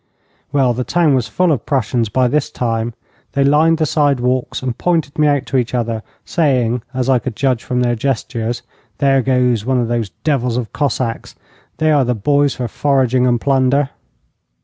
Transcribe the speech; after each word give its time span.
Well, 0.51 0.73
the 0.73 0.83
town 0.83 1.13
was 1.13 1.27
full 1.27 1.51
of 1.51 1.67
Prussians 1.67 2.09
by 2.09 2.27
this 2.27 2.49
time. 2.49 2.95
They 3.33 3.43
lined 3.43 3.77
the 3.77 3.85
side 3.85 4.19
walks 4.19 4.63
and 4.63 4.75
pointed 4.75 5.19
me 5.19 5.27
out 5.27 5.45
to 5.45 5.57
each 5.57 5.75
other, 5.75 6.01
saying, 6.25 6.81
as 6.91 7.07
I 7.07 7.19
could 7.19 7.35
judge 7.35 7.63
from 7.63 7.81
their 7.81 7.93
gestures, 7.93 8.63
'There 8.97 9.21
goes 9.21 9.63
one 9.63 9.77
of 9.79 9.89
those 9.89 10.09
devils 10.23 10.57
of 10.57 10.73
Cossacks. 10.73 11.35
They 11.77 11.91
are 11.91 12.03
the 12.03 12.15
boys 12.15 12.55
for 12.55 12.67
foraging 12.67 13.27
and 13.27 13.39
plunder.' 13.39 13.91